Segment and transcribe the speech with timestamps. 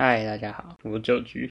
[0.00, 1.50] 嗨，大家好，我是九菊。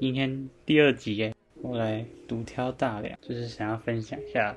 [0.00, 1.32] 今天第二集耶，
[1.62, 4.56] 我来独挑大梁，就是想要分享一下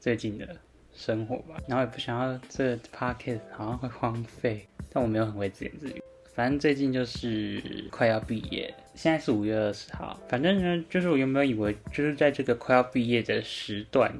[0.00, 0.56] 最近的
[0.92, 1.62] 生活吧。
[1.68, 6.02] 然后也不想要这 podcast 好像会荒废，但我没有很会自言自语。
[6.34, 10.20] 反正最近就是快要毕业，现在是五月二十号。
[10.28, 14.12] 反正呢，就是我原本以为就是在这个快要毕业的时段，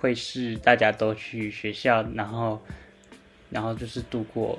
[0.00, 2.60] 会是大家都去学校，然后，
[3.50, 4.58] 然后就是度过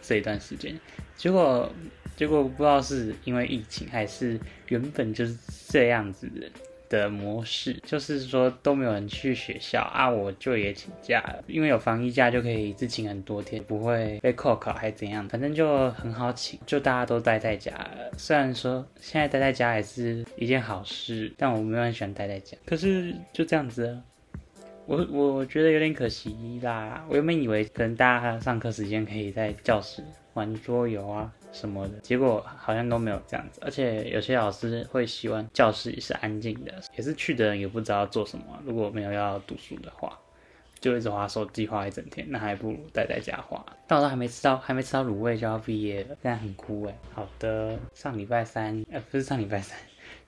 [0.00, 0.78] 这一段时间。
[1.16, 1.70] 结果，
[2.16, 5.36] 结果不知道是因为疫情，还是原本就是
[5.68, 6.48] 这样子的。
[7.10, 17.72] 模式就是说都没有人去学校啊，我就也请假，因为有防疫假就可以一次请很多天，不会被扣考还怎样，反正就很好请，就大家都待在家。
[18.16, 22.56] 虽然说现在待在家也是一件好事，但我没有很喜欢待在家。
[22.64, 24.00] 可是就这样子，
[24.86, 27.04] 我我觉得有点可惜啦。
[27.08, 30.02] 我原本以为可能大家上课时间可以在教室
[30.34, 31.32] 玩桌游啊。
[31.52, 38.44] 什么的结果好像都没有这样子，而且有些老师会希望教室也是安静的，也是去的人也不知道做什么。
[38.66, 40.18] 如果没有要读书的话，
[40.80, 43.64] 就一直划手机划一整天，那还不如待在家划。
[43.86, 46.94] 但我都还没吃到，还没吃到卤味就要毕业了，现在很哭哎。
[47.14, 49.78] 好的，上礼拜三，呃，不是上礼拜三，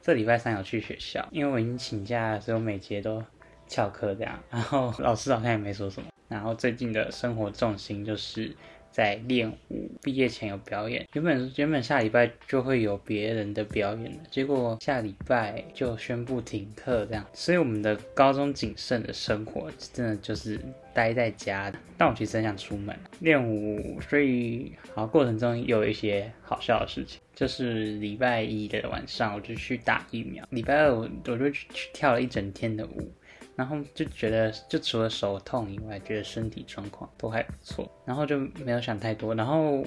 [0.00, 3.22] 这礼拜三有去学校，因为我已经请假，所以我每节都
[3.68, 4.42] 翘课这样。
[4.50, 6.08] 然后老师好像也没说什么。
[6.28, 8.54] 然后最近的生活重心就是。
[8.90, 11.06] 在练舞，毕业前有表演。
[11.12, 17.24] 原本原本下礼拜就会有别人的表演了，结果下礼拜就宣布停课这样。
[17.32, 20.58] 所以我们的高中谨慎的生活，真的就是
[20.92, 21.72] 待在家。
[21.96, 33.12] 但我其实很想出门练舞，所以好过程中有一些好笑的事情，就是礼拜一的晚上我就去打疫苗，礼拜二我我就去跳了一整天的舞。
[33.58, 39.34] 然后就觉得，就除了手痛以外，觉得身体状况都还不错，然后就没有想太多。
[39.34, 39.84] 然后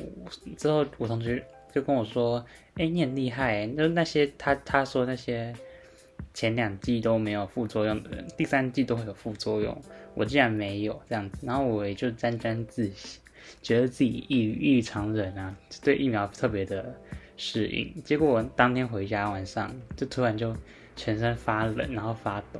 [0.58, 1.42] 之后我同学
[1.74, 5.56] 就跟我说：“哎，你很厉害，就那些他他说那些
[6.34, 9.82] 前两季都没有副作用的人，第三季都会有副作用，
[10.16, 13.20] 我竟然没有这样子。”然后我也就沾沾自喜，
[13.62, 16.94] 觉得自己异异于常人啊，对疫苗特别的
[17.38, 18.04] 适应。
[18.04, 20.54] 结果我当天回家晚上就突然就
[20.98, 22.60] 全身发冷，然后发抖。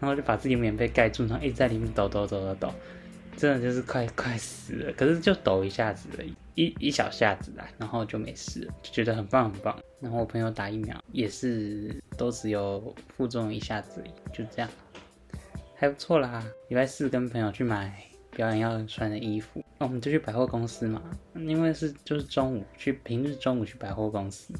[0.00, 2.74] 然后就把自己棉被盖住，然后一直在里面抖抖抖抖抖，
[3.36, 4.92] 真的就是快快死了。
[4.92, 9.76] 可是就抖一下子而已，一一小下子啦，然后就没事，就觉得很棒很棒。
[10.00, 14.70] 然后我朋友打疫苗也是都只有副作用一下子，就这样，
[15.74, 16.44] 还不错啦。
[16.68, 17.92] 礼拜四跟朋友去买
[18.30, 21.02] 表演要穿的衣服，那我们就去百货公司嘛，
[21.34, 24.54] 因为是就是中午去，平日中午去百货公司，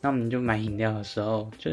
[0.00, 1.70] 那我们就买饮料的时候就。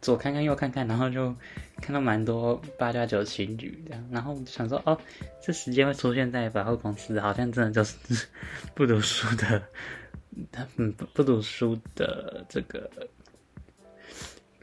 [0.00, 1.34] 左看看右看看，然后就
[1.76, 4.98] 看到蛮多八加九情侣这样，然后我就想说，哦，
[5.42, 8.26] 这时间会出现在百货公司，好像真的就是
[8.74, 9.62] 不读书的，
[10.50, 12.90] 他们不不读书的这个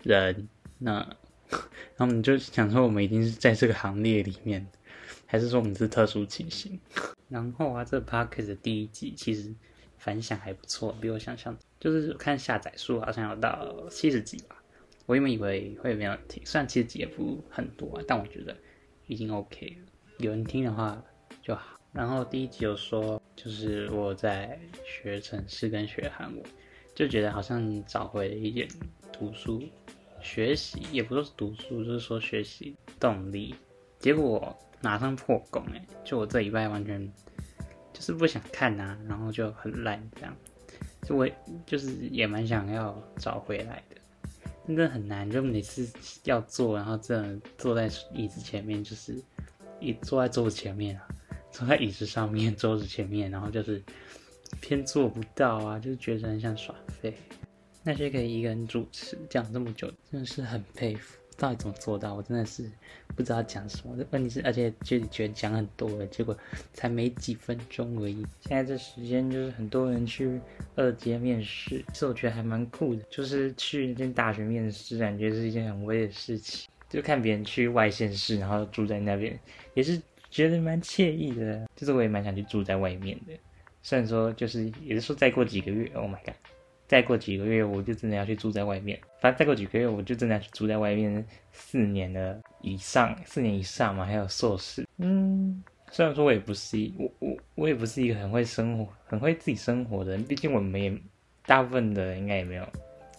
[0.02, 0.48] 人，
[0.80, 0.94] 那，
[1.96, 4.66] 然后我们就想说，我们一定是在这个行列里面，
[5.28, 6.80] 还是说我们是特殊情形？
[7.30, 9.54] 然后啊，这 p a r k e 的第一集其实
[10.00, 14.57] 反响还不错，比我想象，就是看下载数好像有到七十几吧。
[15.08, 18.54] 我原本以为会没有人听，虽然其实也不很多，啊但我觉得
[19.08, 19.92] 已经 OK 了。
[20.18, 21.02] 有人听的话
[21.42, 21.80] 就好。
[21.94, 26.44] 然后第一集有说，就是我在学城市跟学韩文，
[26.94, 28.68] 就觉得好像找回了一点
[29.14, 29.64] 读书
[30.22, 33.56] 学习，也不说是读书，就是说学习动力。
[34.00, 35.88] 结果马上破功哎！
[36.04, 37.10] 就我这一拜完全
[37.94, 40.36] 就是不想看呐，然后就很烂这样。
[41.04, 41.26] 就我
[41.66, 43.96] 就是也蛮想要找回来的。
[44.68, 45.90] 真的很难，就每次
[46.26, 49.16] 要坐，然后这样坐在椅子前面，就是
[49.80, 51.08] 一坐在桌子前面啊，
[51.52, 53.82] 坐在椅子上面，桌子前面，然后就是
[54.60, 57.14] 偏做不到啊，就是觉得很想耍废。
[57.82, 61.18] 那些可以一个人主持讲这么久，真的是很佩服。
[61.38, 62.16] 到底怎么做到？
[62.16, 62.70] 我真的是
[63.16, 63.96] 不知道讲什么。
[64.12, 66.36] 问题是，而且就觉得讲很多了，结果
[66.74, 68.26] 才没几分钟而已。
[68.42, 70.40] 现在这时间就是很多人去
[70.76, 73.02] 二阶面试，其实我觉得还蛮酷的。
[73.10, 76.68] 就是去那间大学面试，感觉是一件很威的事情。
[76.90, 79.38] 就看别人去外县市，然后住在那边，
[79.74, 80.02] 也是
[80.32, 81.68] 觉得蛮惬意的。
[81.76, 83.34] 就是我也蛮想去住在外面的。
[83.84, 86.34] 虽然说，就是也是说再过几个月，Oh my god！
[86.88, 88.98] 再过几个月，我就真的要去住在外面。
[89.20, 94.88] 反正再过几个月，我就真的要去住在外面四年了以上，四年以上嘛，还有硕士。
[94.98, 95.62] 嗯，
[95.92, 100.98] 虽然说我也不是一我我我也不是一个很会生活、很会自己生活的人，毕竟我们也
[101.46, 102.66] 大部分的人应该也没有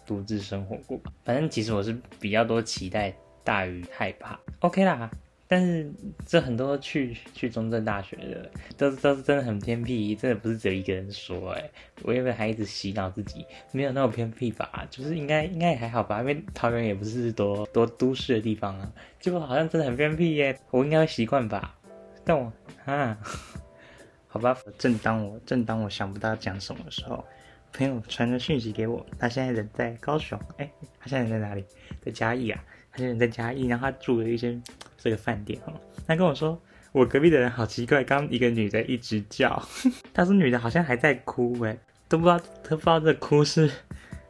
[0.06, 0.98] 独自生活过。
[1.22, 3.14] 反正其实我是比较多期待
[3.44, 4.40] 大于害怕。
[4.60, 5.10] OK 啦，
[5.50, 5.90] 但是
[6.26, 11.70] 这很多去去中正大学的，都都是真的很偏僻，真的不是只有一个人说哎，
[12.02, 14.86] 我以为还一直洗脑自己，没有那么偏僻吧？
[14.90, 21.74] 就是应该应该也还好吧，因为桃园也不是多多都市的地方啊，结果好像真的很偏僻耶，我应该会习惯吧？
[22.26, 22.52] 但我
[22.84, 23.18] 啊，
[24.28, 27.24] 好吧，正当我正当我想不到讲什么的时候，
[27.72, 31.64] 朋友传个讯息给我，他现在人在高雄，哎，他现在在哪里？
[32.04, 32.62] 在嘉义啊。
[32.90, 34.60] 他现在在嘉义，然后他住了一间
[34.98, 35.72] 这个饭店哈。
[36.06, 36.60] 他跟我说，
[36.92, 39.62] 我隔壁的人好奇怪，刚一个女的一直叫。
[40.12, 41.78] 她说女的好像还在哭哎，
[42.08, 43.70] 都不知道都不知道这哭是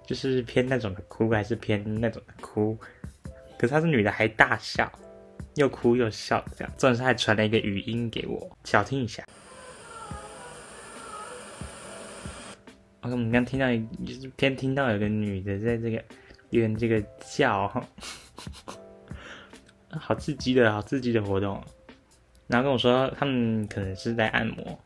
[0.07, 2.79] 就是偏那种的哭，还是偏那种的哭。
[3.59, 4.91] 可是她是女的还大笑，
[5.57, 6.73] 又哭又笑这样。
[6.77, 9.25] 重点是还传了一个语音给我，小听一下。
[13.01, 13.67] 我们刚听到，
[14.05, 16.03] 就是偏听到有个女的在这个。
[16.51, 17.87] 点这个叫，
[19.91, 21.63] 好刺激的好刺激的活动，
[22.47, 24.79] 然后跟我说他们可能是在按摩，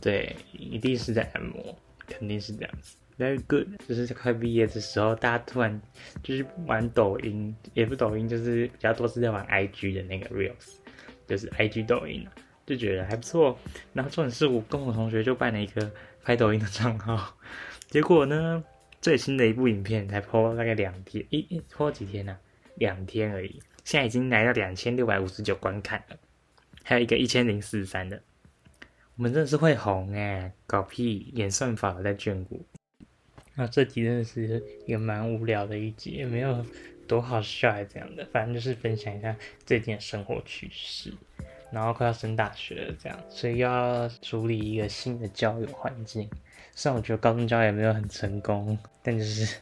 [0.00, 2.96] 对，一定是在按摩，肯定是这样子。
[3.18, 5.80] Very good，就是快毕业的时候，大家突然
[6.22, 10.76] 就是玩抖音，也不抖音，就是比较多是在玩 IG 的那个 Reels，
[11.26, 12.26] 就是 IG 抖音
[12.66, 13.58] 就觉得还不错。
[13.92, 15.90] 然后重点是我跟我同学就办了一个
[16.22, 17.34] 拍抖音的账号，
[17.88, 18.62] 结果呢？
[19.00, 22.36] 最新的一部影片才播大概两天，一播几天呢？
[22.74, 26.16] 两天而已，现在已经来到两千六百五十九观看了，
[26.82, 28.20] 还有一个一千零四十三的，
[29.14, 30.52] 我们真的是会红哎！
[30.66, 32.66] 搞屁，演算法在眷顾。
[33.54, 36.66] 那这集真的是一个蛮无聊的一集，也没有
[37.06, 41.14] 多好笑还这样的，反正就是分享一下最近的生活趣事。
[41.70, 46.28] 然后快要升大学了，这样，所以要处理一个新的交友环境。
[46.74, 49.58] 虽然我觉得高中交友没有很成功，但就是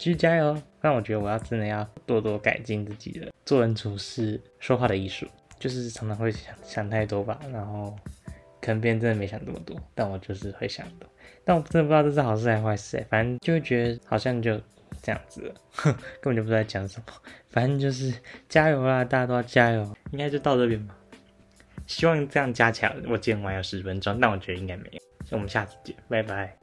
[0.00, 0.56] 继续加油。
[0.80, 5.26] 但我觉得我要真的要多多改进自己的做人处事、说话的艺术。
[5.58, 7.94] 就是常常会想想太多吧，然后
[8.62, 11.06] 可能别人真的没想这么多，但我就是会想多。
[11.44, 14.58] 但我真的不知道这是好事还是坏事，反正就会觉得好像就
[15.02, 15.92] 这样子，哼
[16.22, 17.12] 根本就不知道讲什么。
[17.50, 18.10] 反正就是
[18.48, 19.94] 加油啦，大家都要加油。
[20.12, 20.96] 应该就到这边吧。
[21.86, 25.00] 希望这样加起来，我剪完有十分钟，但我觉得应该没有。
[25.28, 26.59] 那我们下次见，拜拜。